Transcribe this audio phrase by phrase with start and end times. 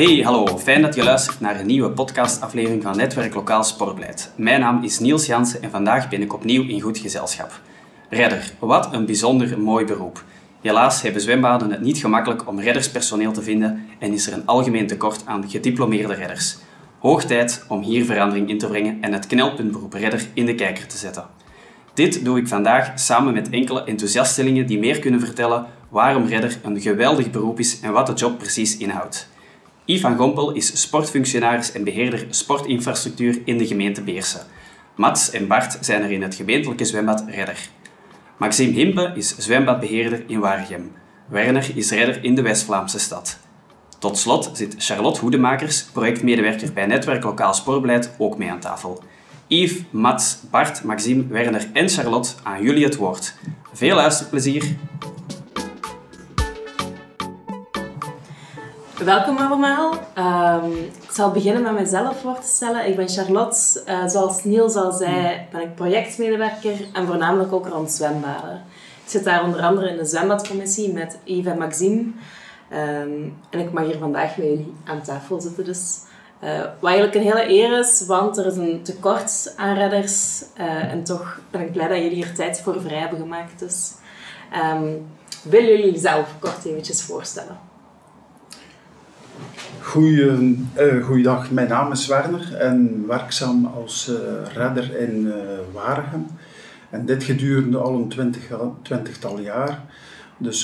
[0.00, 0.58] Hey, hallo.
[0.58, 4.32] Fijn dat je luistert naar een nieuwe podcastaflevering van Netwerk Lokaal Sportbeleid.
[4.36, 7.60] Mijn naam is Niels Jansen en vandaag ben ik opnieuw in goed gezelschap.
[8.08, 10.24] Redder, wat een bijzonder mooi beroep.
[10.60, 14.86] Helaas hebben zwembaden het niet gemakkelijk om redderspersoneel te vinden en is er een algemeen
[14.86, 16.56] tekort aan gediplomeerde redders.
[16.98, 20.86] Hoog tijd om hier verandering in te brengen en het knelpuntberoep redder in de kijker
[20.86, 21.24] te zetten.
[21.94, 26.80] Dit doe ik vandaag samen met enkele enthousiastelingen die meer kunnen vertellen waarom redder een
[26.80, 29.28] geweldig beroep is en wat de job precies inhoudt.
[29.90, 34.40] Yves van Gompel is sportfunctionaris en beheerder sportinfrastructuur in de gemeente Beersen.
[34.96, 37.68] Mats en Bart zijn er in het gemeentelijke zwembad Redder.
[38.36, 40.92] Maxime Himpe is zwembadbeheerder in Waregem.
[41.28, 43.38] Werner is redder in de West-Vlaamse stad.
[43.98, 49.02] Tot slot zit Charlotte Hoedemakers, projectmedewerker bij Netwerk Lokaal Sportbeleid, ook mee aan tafel.
[49.46, 53.34] Yves, Mats, Bart, Maxime, Werner en Charlotte, aan jullie het woord.
[53.72, 54.76] Veel luisterplezier!
[59.04, 59.92] Welkom allemaal.
[60.18, 62.88] Um, ik zal beginnen met mezelf voor te stellen.
[62.88, 63.82] Ik ben Charlotte.
[63.86, 68.62] Uh, zoals Niels al zei, ben ik projectmedewerker en voornamelijk ook rond zwembaden.
[69.04, 72.00] Ik zit daar onder andere in de zwembadcommissie met Yves en Maxime.
[72.72, 75.64] Um, en ik mag hier vandaag met jullie aan tafel zitten.
[75.64, 75.98] Dus,
[76.44, 80.42] uh, wat eigenlijk een hele eer is, want er is een tekort aan redders.
[80.58, 83.58] Uh, en toch ben ik blij dat jullie hier tijd voor vrij hebben gemaakt.
[83.58, 83.92] Dus,
[84.72, 85.06] um,
[85.50, 87.69] jullie jezelf kort eventjes voorstellen?
[89.80, 94.16] Goeie, uh, goeiedag, mijn naam is Werner en werkzaam als uh,
[94.54, 95.32] redder in
[95.74, 96.28] uh.
[96.90, 98.42] En dit gedurende al een twintig,
[98.82, 99.84] twintigtal jaar.
[100.36, 100.62] Dus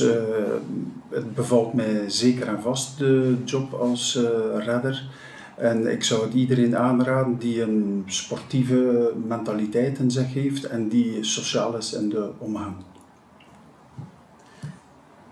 [1.08, 4.20] het bevalt mij zeker en vast, de job als
[4.56, 5.08] redder.
[5.56, 11.24] En ik zou het iedereen aanraden die een sportieve mentaliteit in zich heeft en die
[11.24, 12.74] sociaal is in de omgang.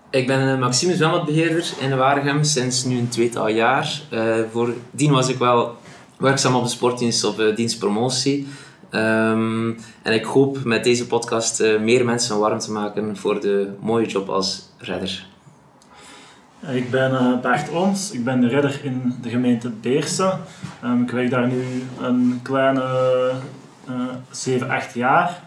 [0.09, 4.01] Ik ben Maxime zwembadbeheerder in Waregem sinds nu een tweetal jaar.
[4.11, 5.77] Uh, voordien was ik wel
[6.17, 8.47] werkzaam op de sportdienst of uh, dienstpromotie.
[8.91, 13.73] Um, en ik hoop met deze podcast uh, meer mensen warm te maken voor de
[13.79, 15.25] mooie job als redder.
[16.67, 20.39] Ik ben Bert Ooms, ik ben de redder in de gemeente Beersen.
[20.83, 23.31] Um, ik werk daar nu een kleine
[24.31, 25.43] 7, 8 jaar.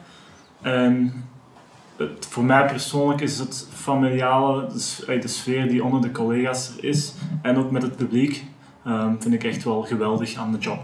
[1.98, 6.84] Het, voor mij persoonlijk is het familiale, dus de sfeer die onder de collega's er
[6.84, 8.44] is en ook met het publiek,
[8.86, 10.78] um, vind ik echt wel geweldig aan de job.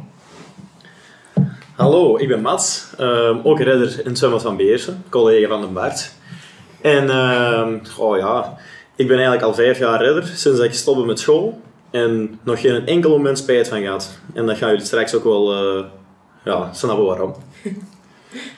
[1.74, 5.66] Hallo, ik ben Mats, um, ook redder in het zwembad van Beersen, collega van de
[5.66, 6.12] Bart.
[6.80, 7.10] En
[7.98, 8.56] oh ja,
[8.96, 11.60] ik ben eigenlijk al vijf jaar redder sinds ik stopte met school
[11.90, 14.18] en nog geen enkel moment spijt van gehad.
[14.32, 15.84] En dat gaan jullie straks ook wel uh,
[16.44, 17.34] ja, snappen waarom.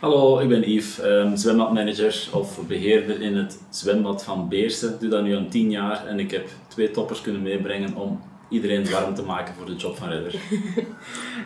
[0.00, 4.92] Hallo, ik ben Yves, um, zwembadmanager of beheerder in het zwembad van Beersen.
[4.94, 8.20] Ik doe dat nu al tien jaar en ik heb twee toppers kunnen meebrengen om
[8.48, 10.34] iedereen warm te maken voor de job van redder.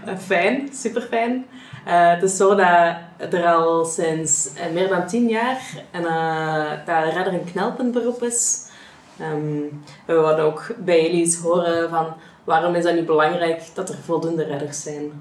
[0.04, 1.46] Eh, fijn, super fijn.
[1.86, 5.60] Uh, het is zo dat er al sinds uh, meer dan tien jaar
[5.90, 6.02] en,
[6.84, 8.68] dat redder een knelpuntberoep is.
[9.20, 12.06] Um, we wilden ook bij jullie eens horen van
[12.44, 15.12] waarom is dat nu belangrijk dat er voldoende redders zijn.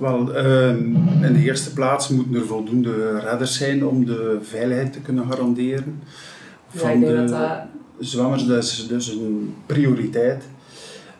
[0.00, 0.94] Wel, ehm,
[1.24, 6.02] in de eerste plaats moeten er voldoende redders zijn om de veiligheid te kunnen garanderen
[6.68, 7.58] van de dat
[7.98, 8.46] zwammers.
[8.46, 10.44] Dat is dus een prioriteit.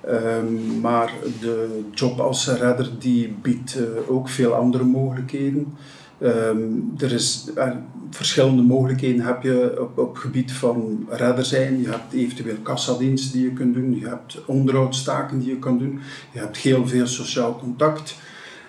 [0.08, 5.74] Um, maar de job als redder die biedt uh, ook veel andere mogelijkheden.
[6.22, 7.70] Um, er is uh,
[8.10, 11.80] verschillende mogelijkheden heb je op, op gebied van redder zijn.
[11.80, 13.98] Je hebt eventueel kassadienst die je kunt doen.
[13.98, 16.00] Je hebt onderhoudstaken die je kan doen.
[16.32, 18.16] Je hebt heel veel sociaal contact.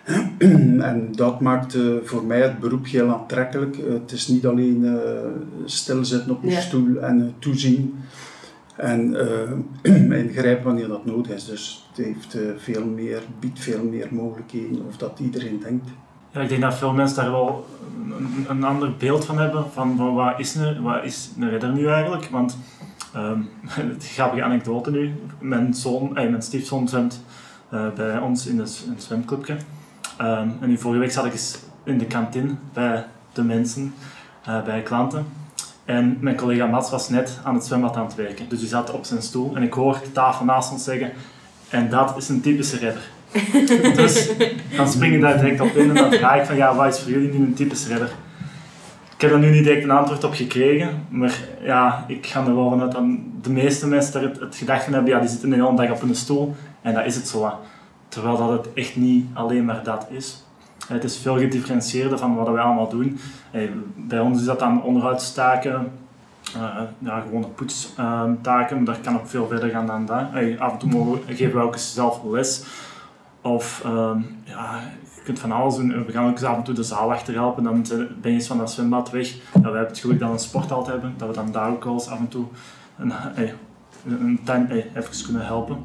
[0.92, 3.78] En dat maakt voor mij het beroep heel aantrekkelijk.
[3.78, 5.00] Eh, het is niet alleen uh,
[5.66, 7.96] stilzitten op een stoel en toezien
[8.76, 9.16] en
[10.24, 11.46] ingrijpen wanneer dat nodig is.
[11.46, 15.90] Dus het heeft, veel meer, biedt veel meer mogelijkheden of dat iedereen denkt.
[16.32, 17.66] Ja, ik denk dat veel mensen daar wel
[18.18, 21.72] een, een ander beeld van hebben van, van wat, is een, wat is een redder
[21.72, 22.26] nu eigenlijk.
[22.26, 22.58] Want
[23.16, 27.24] um, het grappige anekdote nu, mijn, zoon, eh, mijn stiefzoon zwemt
[27.74, 29.58] uh, bij ons in, de, in het zwemclubje.
[30.22, 33.94] Um, en nu vorige week zat ik eens in de kantine bij de mensen,
[34.48, 35.26] uh, bij klanten.
[35.86, 38.50] En mijn collega Mats was net aan het zwembad aan het werken.
[38.50, 41.12] Dus hij zat op zijn stoel en ik hoor de tafel naast ons zeggen
[41.70, 43.10] en dat is een typische redder.
[43.96, 44.30] dus
[44.76, 47.02] dan spring ik daar direct op in en dan vraag ik van ja, wat is
[47.02, 48.10] voor jullie nu een typische redder?
[49.16, 52.56] Ik heb er nu niet direct een antwoord op gekregen, maar ja, ik ga er
[52.56, 53.04] wel vanuit dat
[53.42, 56.16] de meeste mensen het, het gedacht hebben, ja, die zitten de hele dag op een
[56.16, 57.60] stoel en dat is het zo.
[58.12, 60.44] Terwijl dat het echt niet alleen maar dat is.
[60.88, 63.20] Het is veel gedifferentieerder van wat wij allemaal doen.
[63.96, 65.92] Bij ons is dat dan onderhoudstaken,
[66.56, 70.26] uh, ja, gewone poetstaken, daar kan ook veel verder gaan dan dat.
[70.60, 72.64] af en toe mogen we, geven we ook eens zelf les.
[73.42, 74.80] Of ehm, ja,
[75.16, 76.06] je kunt van alles doen.
[76.06, 77.64] We gaan ook eens af en toe de zaal achterhelpen.
[77.64, 77.86] Dan
[78.22, 79.34] ben je eens van dat zwembad weg.
[79.34, 81.84] Ja, we hebben het geluk dat we een sporthal hebben, dat we dan daar ook
[81.84, 82.46] wel eens af en toe
[82.98, 83.54] een, hey,
[84.06, 84.40] een
[84.96, 85.84] even kunnen helpen.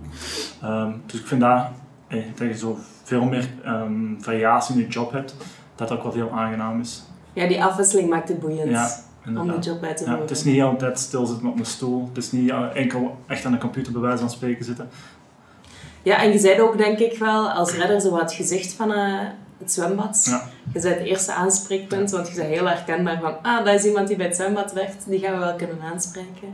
[0.64, 1.67] Um, dus ik vind dat,
[2.08, 5.35] dat je zo veel meer um, variatie in je job hebt,
[5.75, 7.03] dat ook wel heel aangenaam is.
[7.32, 8.70] Ja, die afwisseling maakt het boeiend.
[8.70, 8.91] Ja,
[9.26, 11.67] om de job bij te ja, Het is niet de hele tijd stilzitten op een
[11.67, 12.08] stoel.
[12.08, 14.88] Het is niet enkel echt aan de computer bij wijze van spreken zitten.
[16.03, 19.20] Ja, en je zei ook denk ik wel als redder zo wat gezicht van uh,
[19.58, 20.25] het zwembad.
[20.25, 20.43] Ja.
[20.73, 24.08] Je bent het eerste aanspreekpunt, want je bent heel herkenbaar van ah, dat is iemand
[24.08, 26.49] die bij het zwembad werkt, die gaan we wel kunnen aanspreken.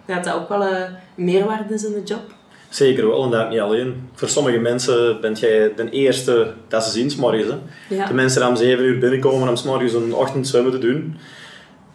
[0.00, 2.34] Ik denk dat dat ook wel een meerwaarde is in de job.
[2.68, 4.08] Zeker wel, en dat niet alleen.
[4.14, 7.46] Voor sommige mensen ben jij de eerste dat ze zien, s'morgens.
[7.88, 8.06] Ja.
[8.06, 11.16] De mensen die om 7 uur binnenkomen om s'morgens een ochtendzwemmen te doen.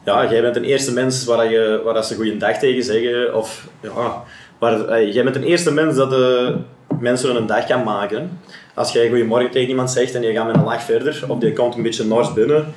[0.05, 3.35] Ja, jij bent de eerste mens waar, je, waar dat ze goeiedag tegen zeggen.
[3.35, 4.23] Of ja,
[4.59, 6.55] waar, jij bent de eerste mens dat de
[6.99, 8.39] mensen een dag kan maken.
[8.73, 11.53] Als jij goeiemorgen tegen iemand zegt en je gaat met een lach verder, of die
[11.53, 12.73] komt een beetje nors binnen.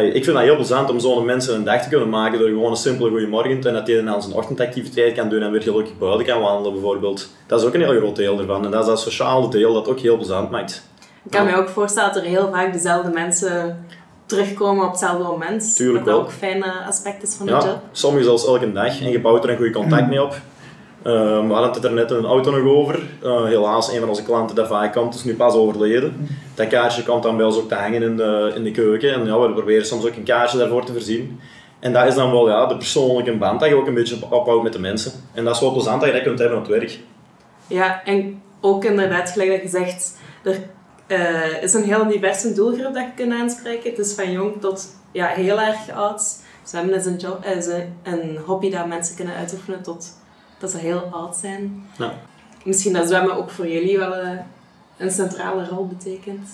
[0.00, 2.70] Ik vind dat heel plezant om zo'n mensen een dag te kunnen maken door gewoon
[2.70, 6.26] een simpele goeiemorgen en dat hij dan zijn ochtendactiviteit kan doen en weer gelukkig buiten
[6.26, 7.28] kan wandelen bijvoorbeeld.
[7.46, 9.88] Dat is ook een heel groot deel ervan en dat is dat sociale deel dat
[9.88, 10.90] ook heel plezant maakt.
[11.24, 13.86] Ik kan me ook voorstellen dat er heel vaak dezelfde mensen
[14.26, 15.76] terugkomen op hetzelfde moment.
[15.76, 17.80] Tuurlijk dat ook fijne aspect is van de ja, job.
[17.92, 20.40] Sommige zelfs elke dag en je bouwt er een goed contact mee op.
[21.06, 23.02] Uh, we hadden het er net in een auto nog over.
[23.22, 26.28] Uh, helaas, een van onze klanten vaak komt, is nu pas overleden.
[26.54, 29.14] Dat kaartje komt dan bij ons ook te hangen in de, in de keuken.
[29.14, 31.40] En ja, we proberen soms ook een kaartje daarvoor te voorzien.
[31.80, 34.62] En dat is dan wel ja, de persoonlijke band dat je ook een beetje opbouwt
[34.62, 35.12] met de mensen.
[35.34, 36.98] En dat is wel plezant dat je dat kunt hebben op het werk.
[37.66, 40.58] Ja, en ook inderdaad, gelijk dat je zegt, er
[41.06, 43.90] uh, is een heel diverse doelgroep dat je kunt aanspreken.
[43.90, 46.40] Het is van jong tot ja, heel erg oud.
[46.64, 47.66] Zwemmen is een, job, is
[48.02, 50.20] een hobby dat mensen kunnen uitoefenen tot
[50.62, 51.84] dat ze heel oud zijn.
[51.98, 52.14] Ja.
[52.64, 54.44] Misschien dat zwemmen ook voor jullie wel een, eh,
[54.96, 56.48] een centrale rol betekent.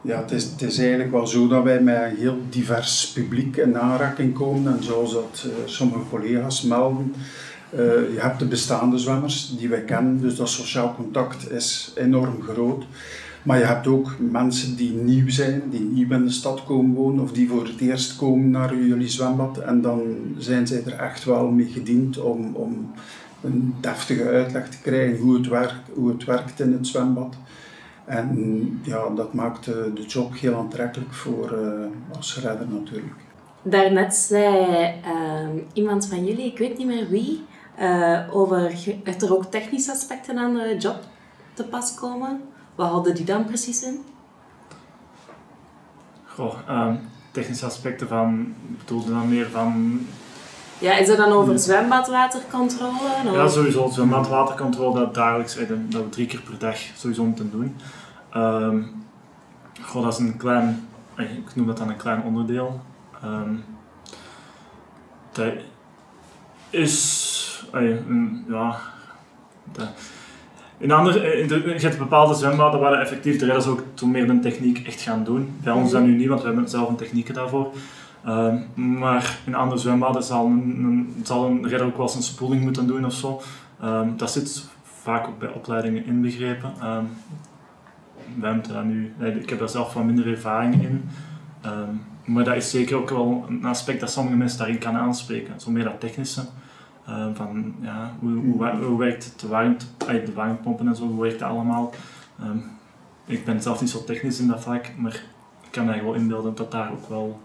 [0.00, 3.56] Ja, het is, het is eigenlijk wel zo dat wij met een heel divers publiek
[3.56, 4.76] in aanraking komen.
[4.76, 7.14] En zoals dat uh, sommige collega's melden,
[7.74, 7.80] uh,
[8.12, 12.84] je hebt de bestaande zwemmers die wij kennen, dus dat sociaal contact is enorm groot.
[13.46, 17.22] Maar je hebt ook mensen die nieuw zijn, die nieuw in de stad komen wonen
[17.22, 19.58] of die voor het eerst komen naar jullie zwembad.
[19.58, 20.02] En dan
[20.38, 22.92] zijn zij er echt wel mee gediend om, om
[23.42, 27.34] een deftige uitleg te krijgen hoe het, werkt, hoe het werkt in het zwembad.
[28.04, 33.16] En ja, dat maakt de job heel aantrekkelijk voor uh, als redder natuurlijk.
[33.62, 37.44] Daarnet zei uh, iemand van jullie, ik weet niet meer wie,
[37.80, 38.72] uh, over
[39.04, 40.98] dat er ook technische aspecten aan de job
[41.54, 42.40] te pas komen.
[42.76, 44.04] Wat hadden die dan precies in?
[46.24, 47.00] Goh, um,
[47.30, 50.00] technische aspecten van, bedoelde dan meer van...
[50.78, 53.32] Ja, is het dan over zwembadwatercontrole?
[53.32, 53.88] Ja, sowieso.
[53.88, 55.56] Zwembadwatercontrole, dat dagelijks,
[55.88, 57.76] dat we drie keer per dag sowieso moeten doen.
[58.36, 59.04] Um,
[59.82, 62.80] goh, dat is een klein, ik noem dat dan een klein onderdeel.
[63.24, 63.64] Um,
[65.32, 65.52] dat
[66.70, 67.64] is,
[68.48, 68.80] ja,
[69.72, 69.88] dat,
[70.78, 74.38] in andere, eh, je hebt bepaalde zwembaden waar effectief de redders ook toen meer de
[74.38, 75.56] techniek echt gaan doen.
[75.62, 77.72] Bij ons is nu niet, want we hebben zelf een techniek daarvoor.
[78.24, 82.62] Ehm, maar in andere zwembaden zal een, zal een redder ook wel eens een spoeling
[82.62, 83.40] moeten doen of zo.
[83.84, 86.72] Um, dat zit vaak ook bij opleidingen inbegrepen.
[88.40, 91.08] Hebben daar nu, ik heb daar zelf wat minder ervaring in.
[92.24, 95.60] maar dat is zeker ook wel een aspect dat sommige mensen daarin kan aanspreken.
[95.60, 96.42] Zo meer dat technische.
[97.08, 101.38] Uh, van ja, hoe, hoe, hoe werkt de, warmte, de warmtepompen en zo, hoe werkt
[101.38, 101.92] dat allemaal?
[102.42, 102.64] Um,
[103.26, 105.14] ik ben zelf niet zo technisch in dat vlak, maar
[105.62, 107.40] ik kan mij wel inbeelden dat daar ook wel.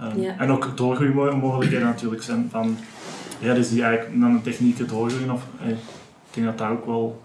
[0.00, 0.38] Um, ja.
[0.38, 2.76] En ook doorgroeimogelijkheden natuurlijk zijn van,
[3.38, 5.76] ja, dus die eigenlijk dan een techniek doorgroeien, of eh, ik
[6.30, 7.24] denk dat daar ook wel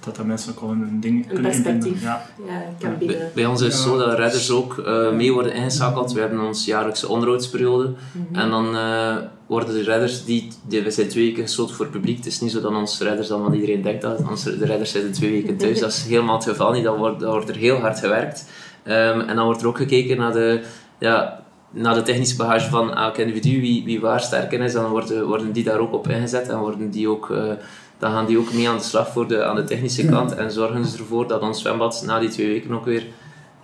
[0.00, 2.00] dat de mensen ook wel een ding een kunnen invinden.
[2.00, 2.26] Ja.
[2.46, 6.12] Ja, kan bij, bij, ons is het zo dat redders ook uh, mee worden ingeschakeld.
[6.12, 7.86] We hebben ons jaarlijkse onderhoudsperiode.
[7.86, 8.40] Mm -hmm.
[8.40, 9.16] En dan uh,
[9.50, 12.16] worden de redders, die, die, we zijn twee weken gesloten voor het publiek.
[12.16, 14.90] Het is niet zo dat onze redders dan, want iedereen denkt dat, onze, de redders
[14.90, 15.80] zitten twee weken thuis.
[15.80, 16.84] dat is helemaal het geval niet.
[16.84, 18.50] Dan wordt, dan wordt er heel hard gewerkt.
[18.84, 20.60] Um, en dan wordt er ook gekeken naar de,
[20.98, 24.72] ja, naar de technische bagage van elk individu, wie, wie waar sterk in is.
[24.72, 27.28] Dan worden, worden die daar ook op ingezet en worden die ook...
[27.28, 27.52] Uh,
[27.98, 30.50] dan gaan die ook mee aan de slag voor de, aan de technische kant en
[30.50, 33.06] zorgen ze ervoor dat ons zwembad na die twee weken ook weer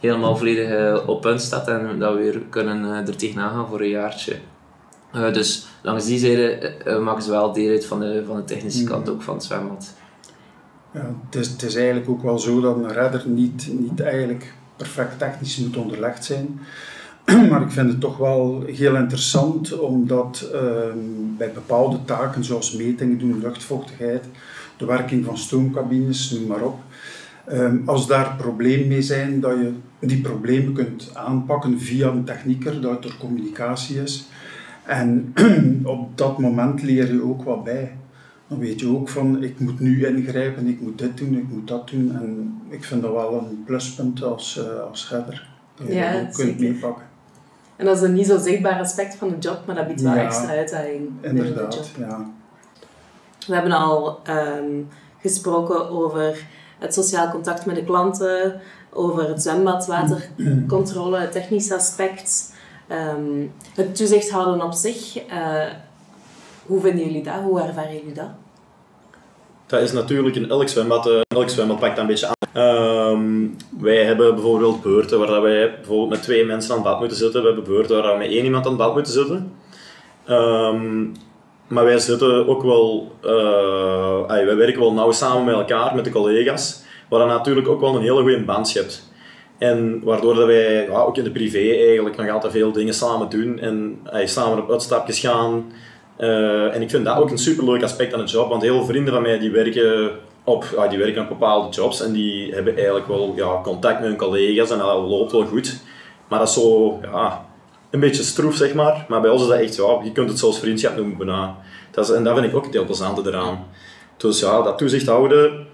[0.00, 3.68] helemaal volledig uh, op punt staat en dat we weer kunnen uh, er tegenaan gaan
[3.68, 4.36] voor een jaartje.
[5.16, 8.82] Uh, dus langs die zijde maken ze wel deel uit van de, van de technische
[8.82, 8.88] mm.
[8.88, 9.94] kant ook van het zwembad.
[10.92, 14.52] Ja, het, is, het is eigenlijk ook wel zo dat een redder niet, niet eigenlijk
[14.76, 16.60] perfect technisch moet onderlegd zijn.
[17.50, 20.98] maar ik vind het toch wel heel interessant omdat ehm,
[21.36, 24.24] bij bepaalde taken zoals metingen doen, luchtvochtigheid,
[24.76, 26.78] de werking van stoomcabines, noem maar op.
[27.46, 32.80] Ehm, als daar problemen mee zijn, dat je die problemen kunt aanpakken via een technieker,
[32.80, 34.26] dat er communicatie is.
[34.86, 35.34] En
[35.84, 37.96] op dat moment leer je ook wat bij.
[38.48, 41.68] Dan weet je ook van, ik moet nu ingrijpen, ik moet dit doen, ik moet
[41.68, 42.14] dat doen.
[42.14, 45.48] En ik vind dat wel een pluspunt als, uh, als header.
[45.74, 47.04] Dat je Ja, dat ook kunt meepakken.
[47.76, 50.14] En dat is een niet zo zichtbaar aspect van de job, maar dat biedt wel
[50.14, 51.58] Ja, extra uitdaging binnen de job.
[51.58, 52.30] Inderdaad, ja.
[53.46, 54.82] We hebben al ehm,
[55.20, 56.46] gesproken over
[56.78, 58.60] het sociaal contact met de klanten,
[58.92, 62.54] over het zwembad, watercontrole, het technisch aspect,
[62.88, 65.16] ehm, het toezicht houden op zich.
[65.16, 65.64] Eh,
[66.66, 67.34] hoe vinden jullie dat?
[67.42, 68.30] Hoe ervaren jullie dat?
[69.66, 72.34] Dat is natuurlijk in elk zwembad, eh, elk zwembad pakt dat een beetje aan.
[72.52, 73.48] Ehm,
[73.82, 77.16] wij hebben bijvoorbeeld beurten waar dat wij bijvoorbeeld met twee mensen aan het bad moeten
[77.16, 77.40] zitten.
[77.40, 79.52] We hebben beurten waar we met één iemand aan het bad moeten zitten.
[80.24, 81.06] Ehm,
[81.66, 86.04] maar wij zitten ook wel, eh, ay, wij werken wel nauw samen met elkaar, met
[86.04, 89.10] de collega's, waar je natuurlijk ook wel een hele goede band hebt.
[89.58, 93.28] En waardoor dat wij ja, ook in de privé eigenlijk nog altijd veel dingen samen
[93.28, 95.72] doen en ay, samen op uitstapjes gaan.
[96.16, 99.12] Eh, en ik vind dat ook een superleuk aspect aan de job, want heel vrienden
[99.12, 100.10] van mij die werken
[100.44, 104.18] op, die werken op bepaalde jobs en die hebben eigenlijk wel ja, contact met hun
[104.18, 105.80] collega's en dat loopt wel goed.
[106.28, 107.46] Maar dat is zo, ja,
[107.90, 109.04] een beetje stroef zeg maar.
[109.08, 111.54] Maar bij ons is dat echt, ja, je kunt het zelfs vriendschap noemen.
[111.90, 113.66] Dat is, en dat vind ik ook het heel plezante eraan.
[114.16, 115.66] Dus ja, dat toezicht houden,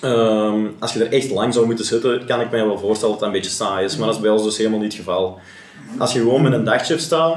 [0.00, 3.24] ehm, als je er echt lang zou moeten zitten, kan ik me wel voorstellen dat
[3.24, 3.96] dat een beetje saai is.
[3.96, 5.38] Maar dat is bij ons dus helemaal niet het geval.
[5.98, 7.36] Als je gewoon met een dagshift staat,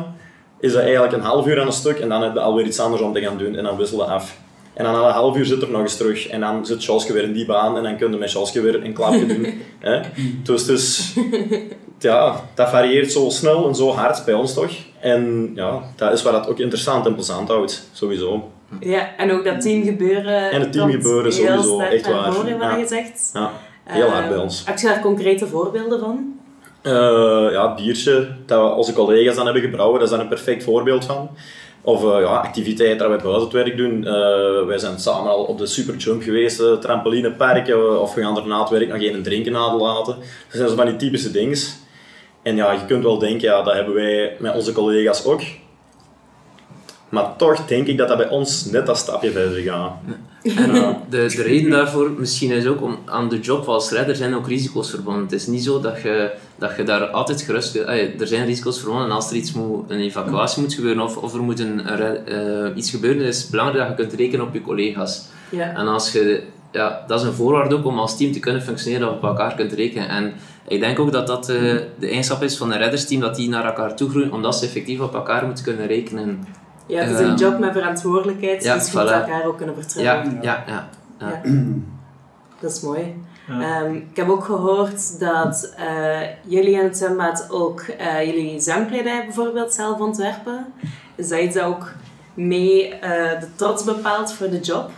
[0.59, 2.79] is dat eigenlijk een half uur aan een stuk en dan heb je alweer iets
[2.79, 4.37] anders om te gaan doen en dan wisselen af.
[4.73, 7.13] En dan na een half uur zit er nog eens terug en dan zit Schalke
[7.13, 9.61] weer in die baan en dan kun je met Schalke weer een klapje doen.
[9.79, 10.01] hè?
[10.43, 11.13] Dus, dus
[11.99, 14.71] ja, dat varieert zo snel en zo hard bij ons toch.
[14.99, 18.51] En ja, dat is wat het ook interessant en plezant houdt, sowieso.
[18.79, 20.51] Ja, en ook dat teamgebeuren.
[20.51, 22.47] En het teamgebeuren sowieso, echt waar.
[22.47, 22.75] Ja.
[22.77, 23.29] je zegt.
[23.33, 23.51] Ja,
[23.83, 24.63] heel hard bij Ehm, ons.
[24.65, 26.39] Heb je daar concrete voorbeelden van?
[26.81, 30.63] Eh, ja, biertje dat we onze collega's dan hebben gebrouwen, dat is daar een perfect
[30.63, 31.29] voorbeeld van.
[31.81, 34.05] Of eh, ja, activiteiten dat wij buiten het werk doen.
[34.05, 38.59] Eh, wij zijn samen al op de Superjump geweest, trampolineparken, of we gaan er na
[38.59, 40.15] het werk nog een drinken laten.
[40.15, 41.57] Dat zijn zo van die typische dingen.
[42.41, 45.41] En ja, je kunt wel denken, ja, dat hebben wij met onze collega's ook.
[47.11, 49.91] Maar toch denk ik dat dat bij ons net dat stapje verder gaat.
[50.43, 54.15] En, eh, De, de reden daarvoor misschien is ook om aan de job als redder
[54.15, 55.23] zijn ook risico's verbonden.
[55.23, 57.75] Het is niet zo dat je, dat je daar altijd gerust...
[57.75, 61.17] eh, er zijn risico's verbonden en als er iets moet, een evacuatie moet gebeuren of,
[61.17, 64.53] of er moet een, eh, iets gebeuren, is het belangrijk dat je kunt rekenen op
[64.53, 65.25] je collega's.
[65.49, 65.75] Ja.
[65.75, 69.05] En als je, ja, dat is een voorwaarde ook om als team te kunnen functioneren,
[69.05, 70.09] dat je op elkaar kunt rekenen.
[70.09, 70.33] En
[70.67, 71.55] ik denk ook dat dat eh,
[71.99, 74.99] de eigenschap is van een reddersteam, dat die naar elkaar toe groeien, omdat ze effectief
[74.99, 76.45] op elkaar moeten kunnen rekenen.
[76.91, 79.13] Ja, het is een Ehm, job met verantwoordelijkheid, ja, dus je moet voilà.
[79.13, 80.39] elkaar ook kunnen vertrouwen.
[80.41, 80.89] Ja, ja, ja.
[81.19, 81.41] ja.
[81.43, 81.51] Ja.
[82.59, 83.15] Dat is mooi.
[83.47, 83.61] Ja.
[83.61, 89.25] Ehm, ik heb ook gehoord dat eh, jullie in het zwembad ook eh, jullie zwemkledij
[89.25, 90.65] bijvoorbeeld zelf ontwerpen.
[91.15, 91.91] Is dat iets dat ook
[92.33, 94.89] mee eh, de trots bepaalt voor de job?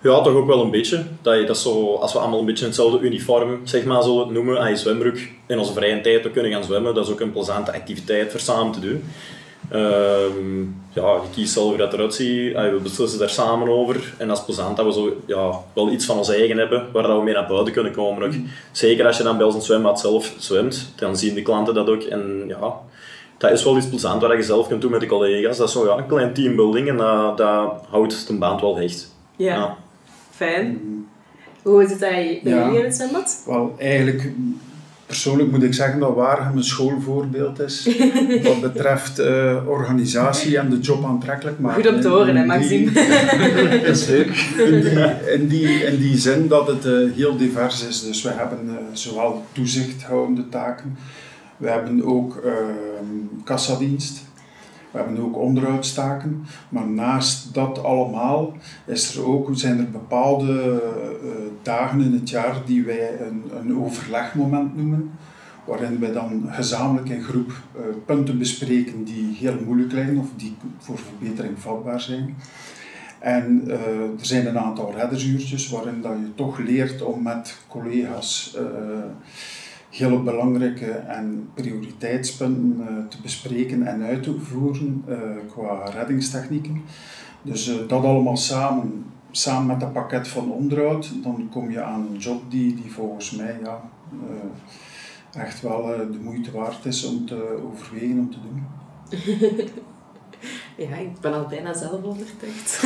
[0.00, 1.04] Ja, toch ook wel een beetje.
[1.22, 4.18] Dat je dat zo, als we allemaal een beetje in hetzelfde uniform, zeg maar, zullen
[4.18, 6.94] het noemen, aan je zwembroek in onze vrije tijd ook kunnen gaan zwemmen.
[6.94, 9.04] Dat is ook een plezante activiteit voor samen te doen.
[9.70, 10.60] Ehm,
[10.92, 12.52] ja, je kiest zelf hoe dat eruit ziet.
[12.54, 14.14] We beslissen daar samen over.
[14.18, 17.02] En dat is plezant dat we zo, ja, wel iets van ons eigen hebben, waar
[17.02, 18.22] dat we mee naar buiten kunnen komen.
[18.28, 18.32] Ook.
[18.72, 21.88] Zeker als je dan bij ons het zwembad zelf zwemt, dan zien de klanten dat
[21.88, 22.02] ook.
[22.02, 22.72] En ja,
[23.38, 25.56] dat is wel iets plezant wat je zelf kunt doen met de collega's.
[25.56, 29.14] Dat is zo ja, een klein teambuilding en dat, dat houdt de band wel hecht.
[29.36, 29.76] Ja, Ja.
[30.30, 30.80] fijn.
[31.62, 33.42] Hoe is het bij jullie in het zwembad?
[33.46, 34.32] Wel, eigenlijk,
[35.06, 37.88] persoonlijk moet ik zeggen dat Waregem een schoolvoorbeeld is
[38.48, 41.84] wat betreft eh, organisatie en de job aantrekkelijk maken.
[41.84, 42.92] Goed om te horen, hè, Maxime?
[43.84, 44.28] Dat is leuk.
[44.58, 48.04] In die, in, die, in die zin dat het eh, heel divers is.
[48.04, 50.96] Dus we hebben eh, zowel toezichthoudende taken,
[51.56, 54.24] we hebben ook ehm kassadienst,
[54.94, 56.46] we hebben ook onderhoudstaken.
[56.68, 61.28] Maar naast dat allemaal is er ook, zijn er bepaalde eh,
[61.62, 65.10] dagen in het jaar die wij een, een overlegmoment noemen.
[65.64, 70.56] Waarin wij dan gezamenlijk in groep eh, punten bespreken die heel moeilijk liggen of die
[70.78, 72.34] voor verbetering vatbaar zijn.
[73.18, 73.78] En eh,
[74.18, 78.56] er zijn een aantal reddersuurtjes waarin dat je toch leert om met collega's
[79.96, 85.18] hele belangrijke en prioriteitspunten eh, te bespreken en uit te voeren eh,
[85.52, 86.82] qua reddingstechnieken.
[87.42, 92.06] Dus eh, dat allemaal samen, samen met dat pakket van onderhoud, dan kom je aan
[92.10, 93.80] een job die, die volgens mij ja,
[95.32, 95.82] echt wel
[96.12, 98.66] de moeite waard is om te overwegen om te doen.
[100.88, 102.82] ja, ik ben al bijna zelf overtuigd.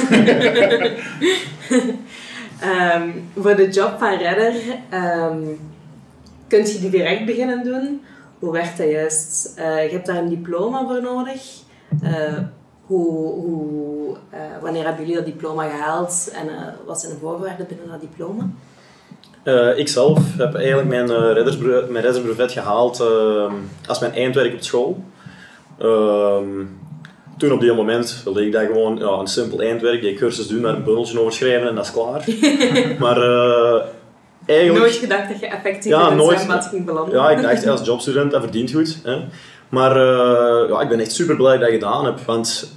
[2.63, 3.13] um,
[3.43, 4.55] voor de job van redder
[4.93, 5.59] um,
[6.49, 8.03] kun je die direct beginnen doen.
[8.39, 9.55] Hoe werkt dat juist?
[9.59, 11.43] Uh, je hebt daar een diploma voor nodig.
[12.03, 12.39] Uh,
[12.87, 17.89] hoe, hoe, uh, wanneer hebben jullie dat diploma gehaald en wat zijn de voorwaarden binnen
[17.89, 18.51] dat diploma?
[19.45, 23.53] Uh, ik zelf heb eigenlijk mijn, uh, reddersbrevet, mijn reddersbrevet gehaald uh,
[23.87, 25.05] als mijn eindwerk op school.
[25.79, 26.65] Ehm,
[27.39, 30.63] toen op die moment wilde ik dat gewoon ja, een simpel eindwerk, die cursus doen,
[30.63, 32.25] daar een bundeltje over schrijven en dat is klaar.
[33.05, 33.19] maar
[34.49, 34.79] eigenlijk...
[34.79, 37.15] Nooit gedacht dat je effectief ja, in het zwembad ging belanden?
[37.15, 38.99] Ja, ik dacht als jobstudent, dat verdient goed.
[39.05, 39.19] Hè.
[39.69, 39.99] Maar
[40.69, 42.77] ja, ik ben echt super blij dat ik dat gedaan heb, want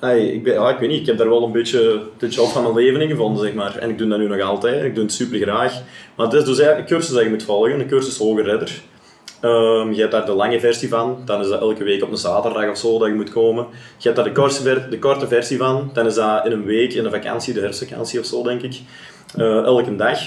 [0.00, 2.48] Hey, ik, ben, ja, ik weet niet, ik heb daar wel een beetje de job
[2.48, 3.76] van mijn leven in gevonden, zeg maar.
[3.76, 5.72] En ik doe dat nu nog altijd, ik doe het super graag.
[6.16, 8.80] Maar het is dus eigenlijk een cursus dat je moet volgen, een cursus Hoge Redder.
[9.42, 12.16] Um, je hebt daar de lange versie van, dan is dat elke week op een
[12.16, 13.66] zaterdag of zo dat je moet komen.
[13.96, 16.92] Je hebt daar de korte, de korte versie van, dan is dat in een week,
[16.92, 18.80] in de vakantie, de herfstvakantie of zo denk ik.
[19.36, 20.18] Uh, elke dag.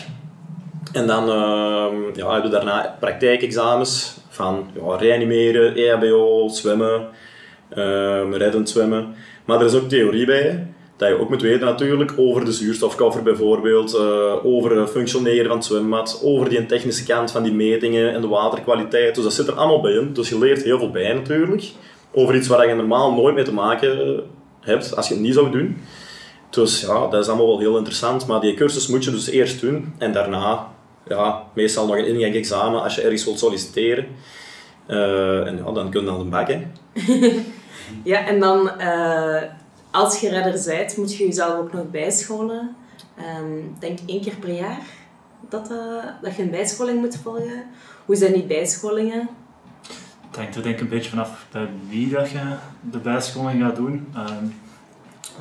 [0.94, 7.08] En dan uh, ja, hebben we daarna praktijkexamens van ja, reanimeren, EHBO, zwemmen,
[7.78, 9.16] uh, reddend zwemmen.
[9.46, 13.24] Maar er is ook theorie bij, dat je ook moet weten natuurlijk over de zuurstofkoffer
[13.24, 18.14] bijvoorbeeld, uh, over het functioneren van het zwembad, over die technische kant van die metingen
[18.14, 19.16] en de waterkwaliteit.
[19.16, 20.14] Dus dat zit er allemaal bij in.
[20.14, 21.64] Dus je leert heel veel bij natuurlijk,
[22.12, 24.24] over iets waar je normaal nooit mee te maken
[24.62, 25.78] hebt als je het niet zou doen.
[26.50, 29.62] Dus ja, dat is allemaal wel heel interessant, maar die cursus moet je dus eerst
[29.62, 30.72] doen en daarna
[31.08, 34.08] ja, meestal nog een ingangsexamen als je ergens wilt solliciteren.
[34.88, 36.48] Uh, en ja, dan kun je aan de bak.
[36.48, 36.62] Hè.
[38.04, 39.42] Ja, en dan uh,
[39.92, 42.76] als je redder bent, moet je jezelf ook nog bijscholen.
[43.40, 44.82] Um, denk één keer per jaar
[45.50, 47.64] dat, uh, dat je een bijscholing moet volgen.
[48.06, 49.30] Hoe zijn die bijscholingen?
[50.28, 52.56] Het hangt er denk ik een beetje vanaf bij wie dat je
[52.92, 54.14] de bijscholing gaat doen.
[54.18, 54.54] Um,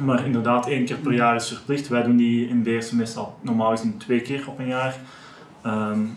[0.05, 1.89] maar inderdaad, één keer per jaar is verplicht.
[1.89, 4.97] Wij doen die in BS meestal normaal gezien twee keer op een jaar.
[5.67, 6.17] Um,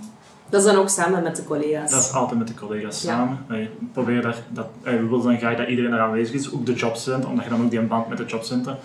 [0.50, 1.92] dat is dan ook samen met de collega's?
[1.92, 3.38] Dat is altijd met de collega's samen.
[3.48, 6.74] Wij proberen daar, dat, we willen dan graag dat iedereen er aanwezig is, ook de
[6.74, 8.78] jobcenter, omdat je dan ook die band met de jobcenter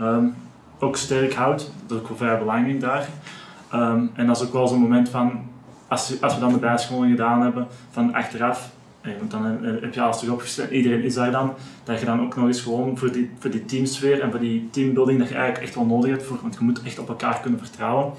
[0.00, 0.34] um,
[0.78, 1.72] ook sterk houdt.
[1.86, 3.08] Dat is ook wel vrij belangrijk daar.
[3.74, 5.40] Um, en dat is ook wel zo'n moment van,
[5.88, 8.70] als, als we dan de bijscholing gedaan hebben, van achteraf,
[9.18, 9.44] want dan
[9.80, 11.52] heb je alles terug opgesteld, iedereen is daar dan,
[11.84, 14.68] dat je dan ook nog eens gewoon voor die, voor die teamsfeer en voor die
[14.70, 17.40] teambuilding dat je eigenlijk echt wel nodig hebt, voor, want je moet echt op elkaar
[17.40, 18.12] kunnen vertrouwen,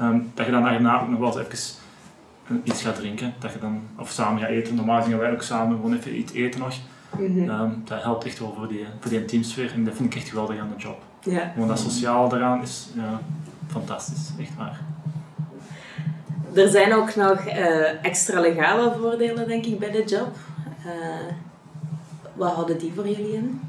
[0.00, 3.58] um, dat je dan daarna ook nog wel eens even iets gaat drinken, dat je
[3.58, 4.74] dan, of samen gaat eten.
[4.74, 6.74] Normaal gingen wij ook samen gewoon even iets eten nog.
[7.18, 7.82] Mm -hmm.
[7.84, 10.58] dat helpt echt wel voor die, voor die teamsfeer en dat vind ik echt geweldig
[10.58, 11.02] aan de job.
[11.22, 11.52] Ja.
[11.56, 13.20] Want dat sociaal daaraan is ja,
[13.66, 14.80] fantastisch, echt waar.
[16.54, 20.36] Er zijn ook nog uh, extra legale voordelen, denk ik, bij de job.
[20.86, 21.32] Uh,
[22.34, 23.60] wat houden die voor jullie in?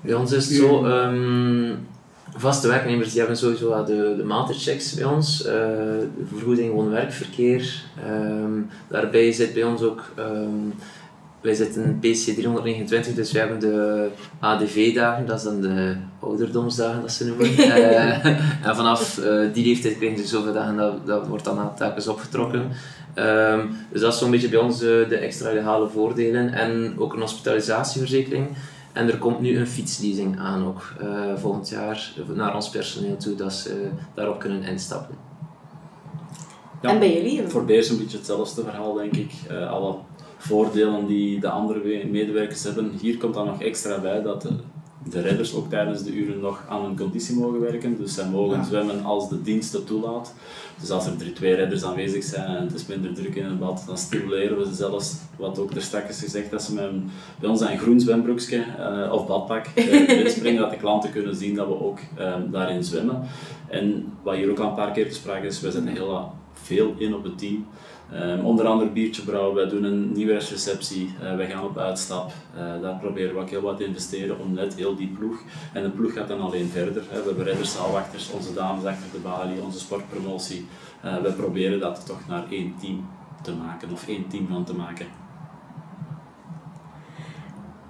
[0.00, 1.86] Bij ons is het zo, um,
[2.40, 7.82] vaste werknemers die hebben sowieso de, de matrixchecks bij ons, uh, de vergoeding gewoon werkverkeer.
[8.10, 10.74] Um, daarbij zit bij ons ook, um,
[11.40, 14.08] wij zitten PC 329, dus we hebben de
[14.40, 17.46] ADV-dagen, dat zijn de ouderdomsdagen dat ze noemen.
[17.46, 18.24] uh,
[18.66, 22.08] en vanaf uh, die leeftijd krijgen ze zoveel dagen, dat, dat wordt dan aan telkens
[22.08, 22.70] opgetrokken.
[23.14, 26.52] Um, dus dat is zo'n beetje bij ons de extra legale voordelen.
[26.52, 28.46] En ook een hospitalisatieverzekering.
[28.92, 33.34] En er komt nu een fietsleasing aan ook uh, volgend jaar naar ons personeel toe,
[33.34, 35.16] dat ze daarop kunnen instappen.
[36.82, 37.48] Ja, en bij jullie?
[37.48, 39.32] Voor Beers een beetje hetzelfde verhaal, denk ik.
[39.50, 39.94] Uh, alle
[40.36, 42.92] voordelen die de andere medewerkers hebben.
[43.00, 44.50] Hier komt dan nog extra bij dat de,
[45.10, 47.96] de redders ook tijdens de uren nog aan hun conditie mogen werken.
[47.96, 50.34] Dus zij mogen zwemmen als de dienst het toelaat.
[50.80, 53.58] Dus als er drie, twee redders aanwezig zijn en het is minder druk in het
[53.58, 56.84] bad, dan stimuleren we ze zelfs, wat ook er straks is gezegd, dat ze met
[56.84, 61.36] een, bij ons een groen zwembroekje uh, of badpak uh, springen, dat de klanten kunnen
[61.36, 63.22] zien dat we ook uh, daarin zwemmen.
[63.68, 66.94] En wat hier ook al een paar keer te sprake is, wij zetten heel veel
[66.98, 67.66] in op het team.
[68.14, 72.32] Um, onder andere biertje brouwen, wij doen een nieuwjaarsreceptie, uh, wij gaan op uitstap.
[72.56, 75.40] Uh, daar proberen we ook heel wat te investeren om net heel die ploeg.
[75.72, 77.02] En de ploeg gaat dan alleen verder.
[77.08, 77.20] Hè.
[77.20, 80.66] We hebben redders, zaalwachters, onze dames achter de balie, onze sportpromotie.
[81.04, 83.08] Uh, we proberen dat toch naar één team
[83.42, 85.06] te maken, of één team van te maken.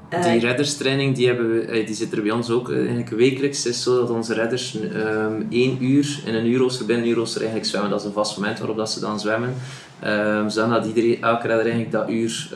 [0.08, 3.64] Die redderstraining die hebben we, die zit er bij ons ook eigenlijk wekelijks.
[3.64, 7.40] Het is zo dat onze redders um, één uur in een uurrooster, binnen een uurrooster
[7.40, 7.90] eigenlijk zwemmen.
[7.90, 9.54] Dat is een vast moment waarop dat ze dan zwemmen.
[10.06, 12.48] Um, zodat iedereen, elke redder eigenlijk dat uur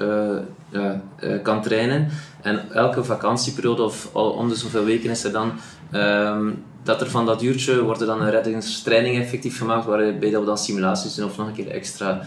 [1.42, 2.08] kan trainen.
[2.42, 5.52] En elke vakantieperiode of om de zoveel weken is er dan
[5.92, 10.44] um, dat er van dat uurtje wordt er dan een reddingstraining effectief gemaakt waarbij we
[10.44, 12.26] dan simulaties doen of nog een keer extra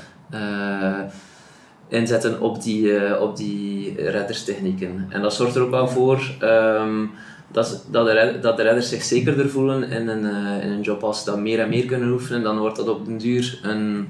[1.88, 5.06] inzetten op die, op die redderstechnieken.
[5.10, 7.12] En dat zorgt er ook wel voor um,
[7.52, 10.26] dat, dat, de, dat de redders zich zekerder voelen in een,
[10.62, 11.04] in een job.
[11.04, 14.08] Als ze dat meer en meer kunnen oefenen, dan wordt dat op den duur een,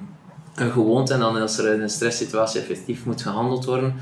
[0.56, 1.14] een gewoonte.
[1.14, 3.96] En dan als er in een stresssituatie effectief moet gehandeld worden,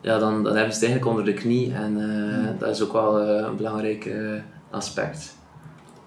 [0.00, 1.72] ja, dan, dan hebben ze het eigenlijk onder de knie.
[1.72, 4.40] En uh, dat is ook wel uh, een belangrijk uh,
[4.70, 5.38] aspect.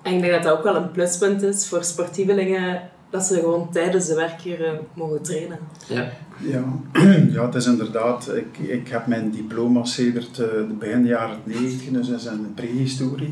[0.02, 2.82] En ik denk dat dat ook wel een pluspunt is voor sportievelingen,
[3.14, 5.60] dat ze gewoon tijdens de werkuren mogen trainen.
[5.88, 6.10] Ja.
[6.38, 6.64] Ja,
[7.36, 12.08] ja het is inderdaad, ik, ik heb mijn diploma sedert de begin jaren 90, dus
[12.08, 13.30] dat is een prehistorie.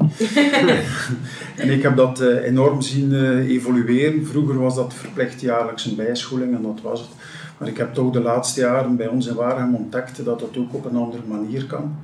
[1.62, 4.26] en ik heb dat enorm zien evolueren.
[4.26, 7.10] Vroeger was dat verplicht jaarlijks een bijscholing en dat was het.
[7.58, 10.74] Maar ik heb toch de laatste jaren bij ons in Waregem ontdekt dat het ook
[10.74, 11.96] op een andere manier kan.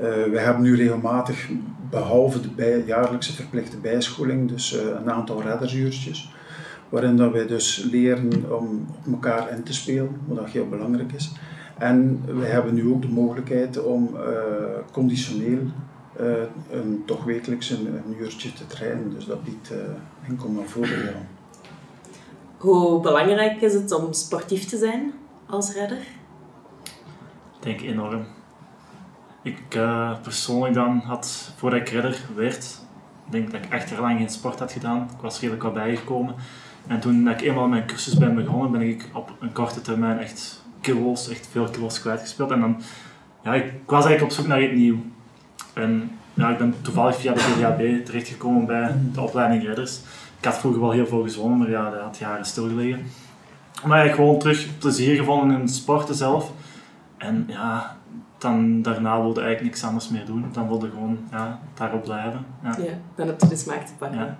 [0.00, 1.48] Uh, we hebben nu regelmatig,
[1.90, 6.30] behalve de bij, jaarlijkse verplichte bijscholing, dus uh, een aantal reddersuurtjes,
[6.90, 11.32] waarin dat wij dus leren om op elkaar in te spelen, wat heel belangrijk is.
[11.78, 14.22] En we hebben nu ook de mogelijkheid om uh,
[14.92, 15.58] conditioneel
[16.70, 19.10] een, toch wekelijks een, een, uurtje te trainen.
[19.10, 19.72] Dus dat biedt
[20.28, 21.28] enkel maar voordelen.
[22.56, 25.12] Hoe belangrijk is het om sportief te zijn
[25.46, 25.98] als redder?
[27.56, 28.24] Ik denk enorm.
[29.42, 32.78] Ik uh, persoonlijk dan had, voordat ik redder werd,
[33.30, 35.08] denk dat ik echt lang geen sport had gedaan.
[35.14, 36.34] Ik was redelijk wat bijgekomen.
[36.86, 40.64] En toen ik eenmaal mijn cursus ben begonnen, ben ik op een korte termijn echt
[40.80, 42.50] kilo's, echt veel kilo's kwijtgespeeld.
[42.50, 42.82] En dan,
[43.42, 44.98] ja, ik, was eigenlijk op zoek naar iets nieuws.
[45.72, 50.00] En ja, ik ben toevallig via de VDAB terechtgekomen bij de opleiding redders
[50.40, 53.06] ik had vroeger wel heel veel gezwommen, maar ja, dat had jaren stilgelegen.
[53.86, 56.52] Maar ik gewoon terug plezier gevonden in het sporten zelf.
[57.16, 57.96] En ja,
[58.38, 60.44] dan, daarna wilde eigenlijk niks anders meer doen.
[60.52, 62.44] Dan wilde gewoon ja, daarop blijven.
[62.62, 62.76] Ja.
[62.78, 64.18] ja, dan heb je de smaak te pakken.
[64.18, 64.36] Ja.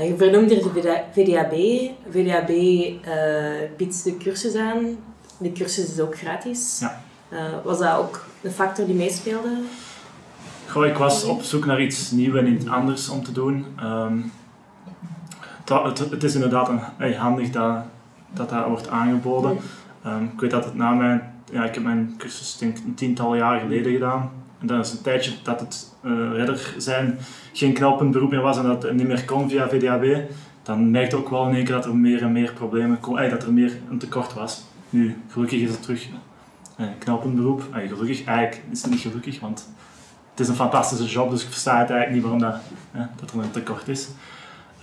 [0.00, 1.54] Je vernoemt hier de VDAB.
[2.10, 4.96] VDAB uh, biedt de cursus aan.
[5.38, 6.78] De cursus is ook gratis.
[6.80, 7.00] Ja.
[7.32, 9.48] Uh, was dat ook de factor die meespeelde?
[10.68, 13.66] Goh, ik was op zoek naar iets nieuws en iets anders om te doen.
[13.82, 14.32] Um,
[15.64, 17.76] het, het, is inderdaad een, handig dat,
[18.30, 19.58] dat dat wordt aangeboden.
[20.06, 23.34] Um, ik weet dat het na mijn, ja, ik heb mijn cursus denk, een tiental
[23.34, 24.30] jaar geleden gedaan.
[24.62, 27.18] En dat is een tijdje dat het uh, redder zijn
[27.52, 30.04] geen knelpunt beroep meer was en dat het niet meer kon via VDAB.
[30.62, 33.42] Dan merkte ook wel in één keer dat er meer en meer problemen komen, dat
[33.42, 34.64] er meer een tekort was.
[34.90, 36.06] Nu, gelukkig is het terug
[36.76, 37.62] een uh, knelpuntberoep.
[37.70, 39.68] Ay, gelukkig, eigenlijk is het niet gelukkig, want
[40.30, 42.56] het is een fantastische job, dus ik versta het eigenlijk niet waarom dat,
[43.20, 44.08] dat er een tekort is.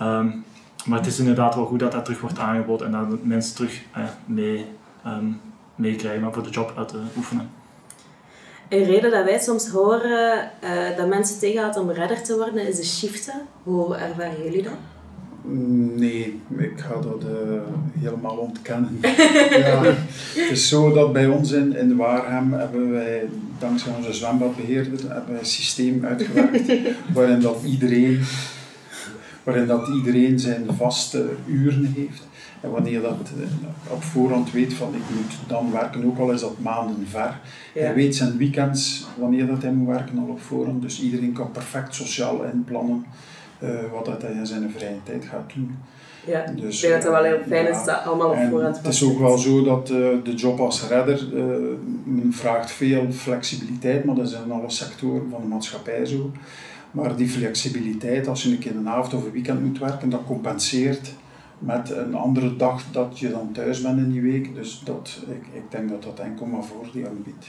[0.02, 0.44] Um,
[0.84, 3.82] maar het is inderdaad wel goed dat dat terug wordt aangeboden en dat mensen terug
[3.92, 4.66] eh, mee,
[5.06, 5.40] um,
[5.74, 7.50] meekrijgen om voor de job uit te oefenen.
[8.70, 12.76] Een reden dat wij soms horen uh, dat mensen tegenhouden om redder te worden is
[12.76, 13.34] de shiften.
[13.62, 14.72] Hoe ervaren jullie dat?
[15.96, 17.60] Nee, ik ga dat uh,
[17.98, 18.98] helemaal ontkennen.
[19.64, 23.28] ja, het is zo dat bij ons in, in Waarhem hebben wij,
[23.58, 26.72] dankzij onze zwembadbeheerder, hebben wij een systeem uitgewerkt
[27.14, 28.20] waarin dat iedereen
[29.42, 32.28] waarin dat iedereen zijn vaste uren heeft.
[32.60, 36.40] En wanneer dat eh, op voorhand weet van ik moet dan werken, ook al is
[36.40, 37.40] dat maanden ver.
[37.74, 40.82] Hij weet zijn weekends, wanneer dat hij moet werken al op voorhand.
[40.82, 43.04] Dus iedereen kan perfect sociaal inplannen
[43.62, 45.78] uh, wat dat hij in zijn vrije tijd gaat doen.
[46.26, 48.86] Ja, dus, ik denk dat het wel heel fijn is dat allemaal op voorhand Het
[48.86, 51.26] is ook wel zo dat uh, de job als redder
[52.04, 56.30] men vraagt veel flexibiliteit, maar dat is in alle sectoren van de maatschappij zo.
[56.90, 60.24] Maar die flexibiliteit, als je een keer een avond of een weekend moet werken, dat
[60.26, 61.12] compenseert
[61.60, 64.54] met een andere dag dat je dan thuis bent in die week.
[64.54, 67.44] Dus dat, ik, ik denk dat dat enkel maar voordelen biedt.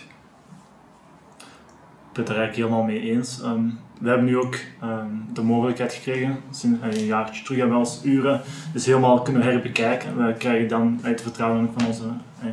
[2.10, 3.42] Ik ben het er eigenlijk helemaal mee eens.
[3.42, 3.70] Ehm,
[4.00, 8.42] we hebben nu ook um, de mogelijkheid gekregen, sinds een jaartje terug hebben ons uren
[8.74, 10.26] dus helemaal kunnen herbekijken.
[10.26, 12.04] We krijgen dan uit vertrouwen van onze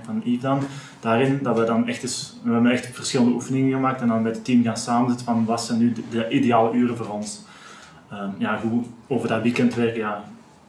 [0.02, 0.64] van Yves
[1.00, 4.34] daarin dat we dan echt eens, we hebben echt verschillende oefeningen gemaakt en dan met
[4.34, 7.44] het team gaan samenzetten van wat zijn nu de, ideale uren voor ons.
[8.12, 10.24] Um, ja, hoe, over dat weekend werken, ja,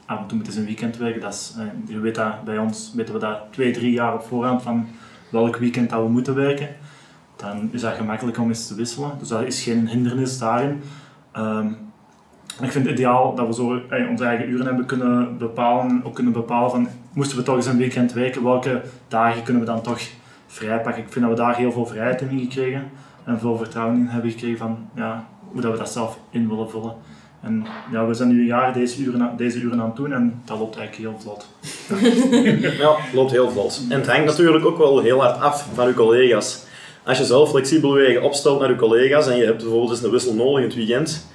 [0.10, 1.22] af en toe moeten ze een weekend werken.
[1.22, 4.22] Dat is, uh, je weet dat, bij ons weten we dat twee, drie jaar op
[4.22, 4.88] voorhand van
[5.32, 6.70] welk weekend dat we moeten werken
[7.42, 9.12] dan is dat gemakkelijk om eens te wisselen.
[9.20, 10.82] Dus dat is geen hindernis daarin.
[11.38, 11.78] Um,
[12.62, 16.16] ik vind het ideaal dat we zo eh, onze eigen uren hebben kunnen bepalen, ook
[16.16, 19.82] kunnen bepalen van moesten we toch eens een weekend werken, welke dagen kunnen we dan
[19.82, 20.02] toch
[20.48, 21.04] vrijpakken.
[21.04, 22.90] Ik vind dat we daar heel veel vrijheid in gekregen
[23.24, 26.70] en veel vertrouwen in hebben gekregen van ja, hoe dat we dat zelf in willen
[26.70, 26.94] vullen.
[27.42, 30.42] En ja, we zijn nu een jaar deze uren, deze uren aan het doen en
[30.46, 31.48] dat loopt eigenlijk heel vlot.
[32.84, 33.82] ja, loopt heel vlot.
[33.90, 36.64] En het hangt natuurlijk ook wel heel hard af van uw collega's.
[37.04, 40.12] Als je zelf flexibel wegen opstelt naar je collega's en je hebt bijvoorbeeld eens een
[40.12, 41.28] wissel nodig in het weekend,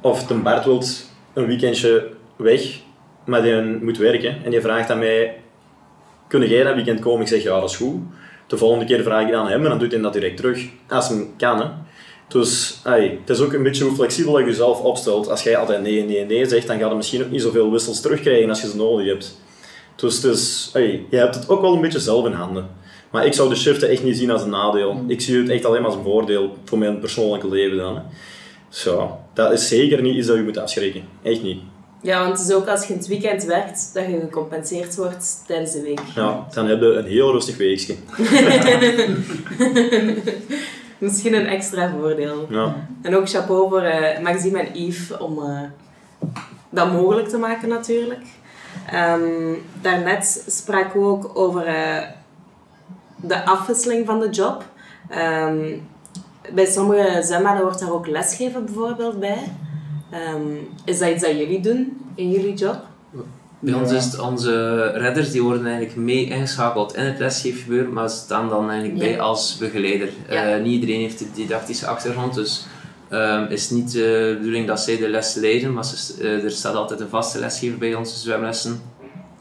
[0.00, 2.80] of de Bart wilt een weekendje weg,
[3.24, 5.36] maar die moet werken en je vraagt aan mij
[6.28, 7.20] kun jij dat weekend komen?
[7.20, 8.00] Ik zeg, ja, dat is goed.
[8.46, 10.68] De volgende keer vraag ik aan hem en dan doet hij dat direct terug.
[10.88, 11.66] Als hij kan, hè.
[12.28, 15.30] Dus het is ook een beetje hoe flexibel je jezelf opstelt.
[15.30, 18.00] Als jij altijd nee, nee, nee zegt, dan ga je misschien ook niet zoveel wissels
[18.00, 19.38] terugkrijgen als je ze nodig hebt.
[19.96, 20.70] Dus, dus
[21.10, 22.68] je hebt het ook wel een beetje zelf in handen.
[23.10, 25.04] Maar ik zou de shiften echt niet zien als een nadeel.
[25.06, 27.94] Ik zie het echt alleen maar als een voordeel voor mijn persoonlijke leven dan.
[27.96, 28.02] Hè.
[28.68, 31.02] Zo, dat is zeker niet iets dat je moet afschrikken.
[31.22, 31.58] Echt niet.
[32.02, 35.72] Ja, want het is ook als je het weekend werkt, dat je gecompenseerd wordt tijdens
[35.72, 36.00] de week.
[36.14, 37.94] Ja, dan heb je een heel rustig weekje.
[40.98, 42.46] Misschien een extra voordeel.
[42.48, 42.74] Ja.
[43.02, 45.60] En ook chapeau voor uh, Maxime en Yves om uh,
[46.70, 48.26] dat mogelijk te maken natuurlijk.
[48.94, 52.02] Um, daarnet spraken we ook over uh,
[53.16, 54.64] de afwisseling van de job.
[55.10, 55.88] Um,
[56.54, 59.52] bij sommige zwembaden wordt daar ook lesgeven bijvoorbeeld bij.
[60.34, 62.86] Um, is dat iets dat jullie doen in jullie job?
[63.60, 68.10] Bij ons is het, onze redders die worden eigenlijk mee ingeschakeld in het lesgeefgebeuren, maar
[68.10, 70.08] staan dan eigenlijk bij als begeleider.
[70.28, 70.56] Ja.
[70.56, 72.66] Uh, niet iedereen heeft de didactische achtergrond, dus
[73.10, 76.74] um, is niet de bedoeling dat zij de les leiden, maar ze, uh, er staat
[76.74, 78.80] altijd een vaste lesgever bij onze zwemlessen.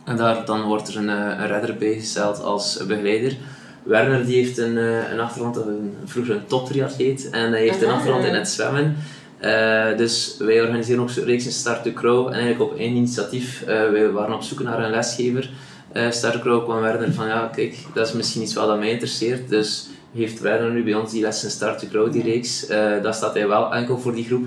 [0.05, 3.37] En daar, dan wordt er een, een redder bijgesteld als begeleider.
[3.83, 4.77] Werner die heeft een,
[5.11, 8.95] een achtergrond, een, vroeger een toptriatleet, en hij heeft een achtergrond in het zwemmen.
[9.41, 13.61] Uh, dus wij organiseren ook reeks in Start to Crow en eigenlijk op één initiatief.
[13.61, 15.49] Uh, wij waren op zoek naar een lesgever.
[15.93, 18.89] Uh, Start to Crow kwam Werner van ja, kijk, dat is misschien iets wat mij
[18.89, 19.49] interesseert.
[19.49, 22.67] Dus heeft Werner nu bij ons die les in Start to Crow, die reeks.
[23.01, 24.45] dat staat hij wel enkel voor die groep.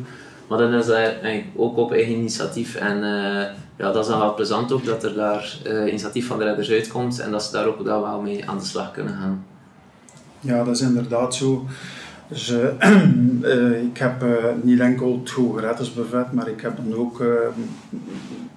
[0.49, 0.99] Maar dan is dat
[1.57, 2.75] ook op eigen initiatief.
[2.75, 2.99] En
[3.77, 7.21] ja, dat is dan wel plezant ook dat er daar initiatief van de redders uitkomt
[7.21, 9.45] en dat ze daar ook daar wel mee aan de slag kunnen gaan.
[10.41, 11.67] Ja, dat is inderdaad zo.
[12.31, 12.59] Dus uh,
[13.43, 14.31] uh, ik heb uh,
[14.63, 17.23] niet enkel het Hoge Reddersbevet, maar ik heb dan ook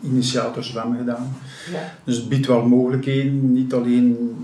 [0.01, 1.35] initiator zwemmen gedaan.
[1.71, 1.79] Ja.
[2.03, 4.35] Dus het biedt wel mogelijkheden, niet alleen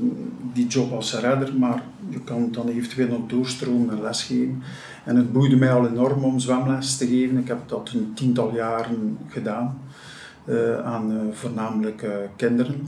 [0.53, 4.63] die job als redder, maar je kan dan eventueel nog doorstromen en lesgeven.
[5.05, 7.37] En het boeide mij al enorm om zwemles te geven.
[7.37, 9.81] Ik heb dat een tiental jaren gedaan
[10.83, 12.87] aan voornamelijk kinderen.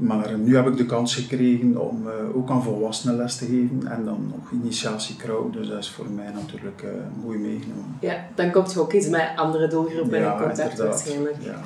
[0.00, 3.86] Maar nu heb ik de kans gekregen om uh, ook aan volwassenen les te geven
[3.86, 5.50] en dan nog initiatiekrouw.
[5.50, 6.90] Dus dat is voor mij natuurlijk uh,
[7.24, 7.96] mooi meegenomen.
[8.00, 11.36] Ja, dan komt je ook eens met andere doelgroepen ja, in contact waarschijnlijk.
[11.40, 11.60] Ja.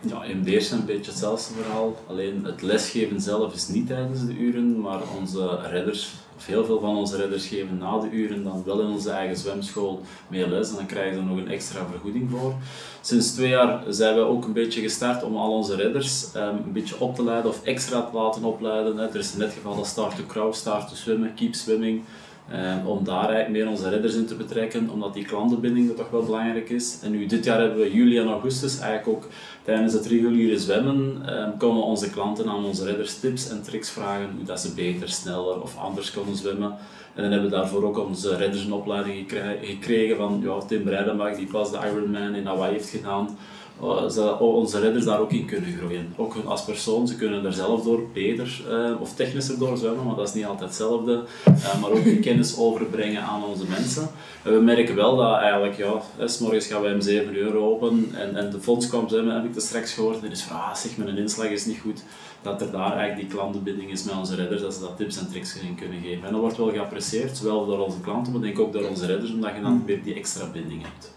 [0.00, 1.96] Ja, in Beers een beetje hetzelfde verhaal.
[2.06, 6.14] Alleen het lesgeven zelf is niet tijdens de uren, maar onze redders,
[6.44, 10.00] heel veel van onze redders geven na de uren dan wel in onze eigen zwemschool
[10.28, 12.54] mee les en dan krijgen ze nog een extra vergoeding voor.
[13.00, 16.72] Sinds twee jaar zijn we ook een beetje gestart om al onze redders um, een
[16.72, 18.98] beetje op te leiden of extra te laten opleiden.
[18.98, 22.02] Er is in dit geval dat start to crawl, start to zwemmen, keep swimming.
[22.52, 26.10] Um, om daar eigenlijk meer onze redders in te betrekken, omdat die klantenbinding er toch
[26.10, 26.98] wel belangrijk is.
[27.02, 29.30] En nu dit jaar hebben we juli en augustus eigenlijk ook
[29.62, 34.30] tijdens het reguliere zwemmen um, komen onze klanten aan onze redders tips en tricks vragen
[34.36, 36.76] hoe dat ze beter, sneller of anders kunnen zwemmen.
[37.14, 39.32] En dan hebben we daarvoor ook onze redders een opleiding
[39.62, 43.38] gekregen van ja, Tim Breidenbach, die pas de Ironman in Hawaii heeft gedaan.
[43.80, 46.12] Onze redders daar ook in kunnen groeien.
[46.16, 50.14] Ook als persoon, ze kunnen er zelf door beter uh, of technischer door zwemmen, maar
[50.14, 51.22] dat is niet altijd hetzelfde.
[51.48, 54.08] Uh, maar ook die kennis overbrengen aan onze mensen.
[54.42, 58.08] En we merken wel dat eigenlijk, ja, s morgens gaan wij om 7 uur open
[58.14, 60.22] en, en de fonds kwam zwemmen, heb ik te straks gehoord.
[60.22, 62.02] En is van, ah, zeg, mijn inslag is niet goed.
[62.42, 65.28] Dat er daar eigenlijk die klantenbinding is met onze redders, dat ze dat tips en
[65.28, 66.26] tricks in kunnen geven.
[66.26, 69.32] En dat wordt wel geapprecieerd, zowel door onze klanten, maar denk ook door onze redders,
[69.32, 71.14] omdat je dan weer die extra binding hebt.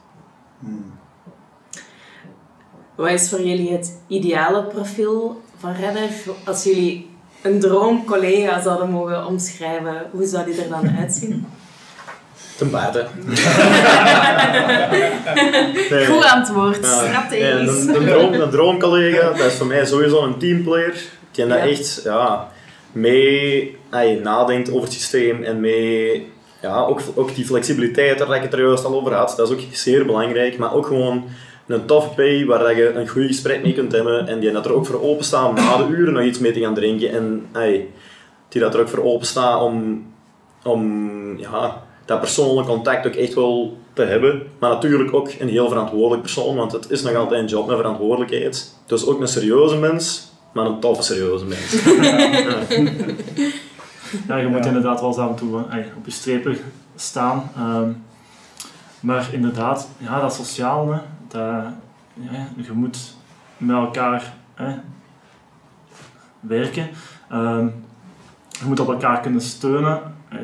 [0.60, 1.03] Hmm.
[2.95, 6.10] Wat is voor jullie het ideale profiel van redder?
[6.45, 7.10] Als jullie
[7.41, 11.45] een droomcollega zouden mogen omschrijven, hoe zou die er dan uitzien?
[12.58, 12.69] Ten
[15.89, 16.06] nee.
[16.06, 17.03] Goed antwoord, ja.
[17.03, 17.86] strategisch.
[17.86, 21.01] een, een, droom, een droomcollega, dat is voor mij sowieso een teamplayer.
[21.32, 22.47] Die dat echt ja,
[22.91, 28.41] mee ay, nadenkt over het systeem en mee ja, ook, ook die flexibiliteit, daar ik
[28.41, 30.58] het er juist al over had, dat is ook zeer belangrijk.
[30.58, 31.23] Maar ook gewoon
[31.67, 34.73] een tof pay waar je een goed gesprek mee kunt hebben en die dat er
[34.73, 37.89] ook voor openstaan om na de uren nog iets mee te gaan drinken en ay,
[38.49, 40.06] die dat er ook voor openstaan om,
[40.63, 44.43] om ja, dat persoonlijk contact ook echt wel te hebben.
[44.60, 47.76] Maar natuurlijk ook een heel verantwoordelijk persoon, want het is nog altijd een job met
[47.76, 48.76] verantwoordelijkheid.
[48.86, 51.84] Dus ook een serieuze mens, maar een toffe serieuze mens.
[54.28, 55.60] ja, je moet inderdaad wel eens af en toe
[55.97, 56.58] op je strepen
[56.95, 57.52] staan.
[57.58, 58.04] Um,
[58.99, 61.02] maar inderdaad, ja, dat sociaal,
[61.34, 61.63] dat,
[62.13, 63.15] ja, je moet
[63.58, 64.76] met elkaar hè,
[66.39, 66.89] werken.
[67.32, 67.74] Um,
[68.50, 70.02] je moet op elkaar kunnen steunen.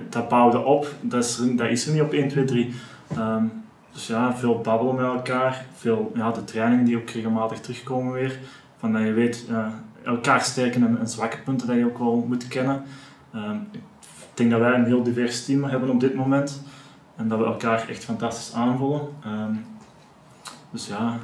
[0.10, 0.94] Dat bouwde op.
[1.02, 2.74] Dat is, dat is er niet op 1, 2, 3.
[3.18, 3.52] Um,
[3.92, 5.66] dus ja, veel babbelen met elkaar.
[5.74, 8.40] Veel, ja, de trainingen die ook regelmatig terugkomen weer.
[8.78, 9.68] Van dat je weet, uh,
[10.04, 12.84] elkaar sterke en, en, zwakke punten dat je ook wel moet kennen.
[13.34, 13.82] Ehm, ik
[14.34, 16.64] denk dat wij een heel divers team hebben op dit moment.
[17.16, 19.02] En dat we elkaar echt fantastisch aanvullen.
[19.24, 19.54] Ehm,
[20.72, 21.20] dus ja,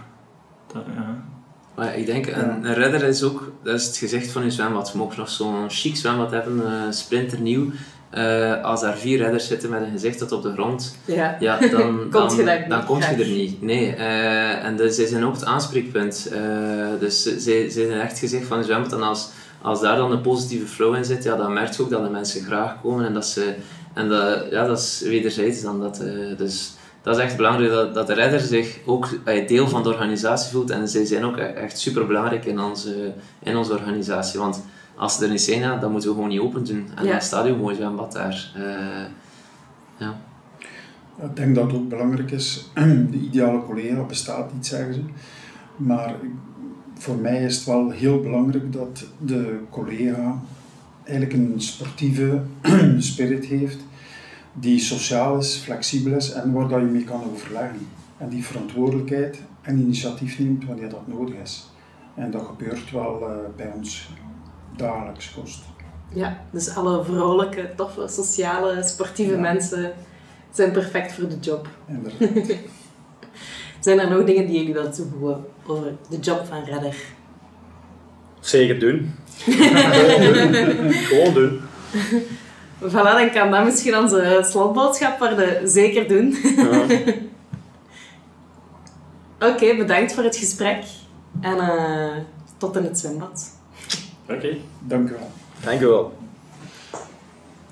[0.73, 1.23] dat, ja.
[1.75, 4.89] Maar ik denk, een, een redder is ook, dat is het gezicht van je zwembad.
[4.91, 7.71] Je mag nog zo'n chic zwembad hebben, uh, splinternieuw.
[8.13, 11.36] Uh, als daar vier redders zitten met een gezicht tot op de grond, ja.
[11.39, 13.62] Ja, dan, dan, dan, dan kom je er niet.
[13.62, 16.31] Nee, uh, en dus zij zijn ook het aanspreekpunt.
[16.99, 18.93] dus ze, ze zijn echt gezicht van je zwembad.
[18.93, 19.29] En als,
[19.62, 22.10] als daar dan een positieve flow in zit, ja, dan merk je ook dat de
[22.10, 23.55] mensen graag komen en dat ze
[23.95, 26.01] en dat, ja, dat is wederzijds dan dat.
[26.01, 26.73] Uh, dus
[27.06, 30.52] dat is echt belangrijk dat, dat de redder zich ook uh, deel van de organisatie
[30.52, 30.70] voelt.
[30.70, 34.39] En zij zijn ook e-, echt super belangrijk in onze, in onze organisatie.
[34.39, 34.63] Want
[34.96, 36.88] als ze er niet zijn, dan moeten we gewoon niet open doen.
[36.96, 37.13] En ja.
[37.13, 38.52] het stadion mooi zwembad daar.
[38.58, 39.06] Uh,
[39.98, 40.20] ja.
[41.22, 42.70] Ik denk dat het ook belangrijk is.
[43.12, 45.02] De ideale collega bestaat niet, zeggen ze.
[45.78, 46.15] Maar
[46.98, 50.41] voor mij is het wel heel belangrijk dat de collega
[51.04, 52.41] eigenlijk een sportieve
[52.98, 53.80] spirit heeft,
[54.60, 57.88] die sociaal is, flexibel is en waar dat je mee kan overleggen.
[58.18, 61.70] En die verantwoordelijkheid en initiatief neemt wanneer dat nodig is.
[62.15, 64.10] En dat gebeurt wel uh, bij ons
[64.76, 65.63] dagelijks kost.
[66.13, 69.39] Ja, dus alle vrolijke, toffe, sociale, sportieve ja.
[69.39, 69.94] mensen
[70.52, 71.68] zijn perfect voor de job.
[71.88, 72.58] Inderdaad.
[73.80, 76.96] zijn er nog dingen die jullie willen toevoegen over de job van redder?
[78.39, 79.13] Zeker doen.
[79.46, 80.91] Gewoon doen.
[80.94, 81.60] Gewoon doen.
[82.81, 85.69] Voilà, dan kan dat misschien onze slotboodschap worden.
[85.69, 86.35] Zeker doen.
[86.55, 86.81] Ja.
[89.39, 90.83] Oké, okay, bedankt voor het gesprek.
[91.41, 92.11] En uh,
[92.57, 93.51] tot in het zwembad.
[94.23, 94.61] Oké, okay.
[94.79, 95.31] dank u wel.
[95.63, 96.13] Dank u wel.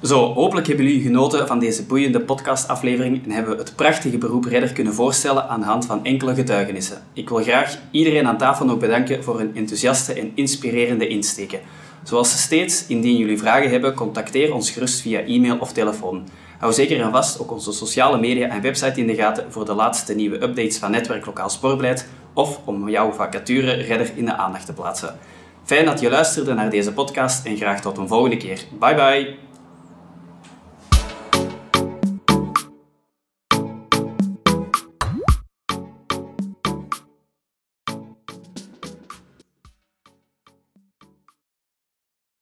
[0.02, 4.46] Zo, hopelijk hebben jullie genoten van deze boeiende podcastaflevering en hebben we het prachtige beroep
[4.46, 7.02] redder kunnen voorstellen aan de hand van enkele getuigenissen.
[7.14, 11.60] Ik wil graag iedereen aan tafel nog bedanken voor hun enthousiaste en inspirerende insteken.
[12.04, 16.28] Zoals steeds, indien jullie vragen hebben, contacteer ons gerust via e-mail of telefoon.
[16.60, 19.74] Hou zeker en vast ook onze sociale media en website in de gaten voor de
[19.74, 24.66] laatste nieuwe updates van Netwerk Lokaal Sportbeleid of om jouw vacature redder in de aandacht
[24.66, 25.18] te plaatsen.
[25.64, 28.64] Fijn dat je luisterde naar deze podcast en graag tot een volgende keer.
[28.80, 29.53] Bye bye!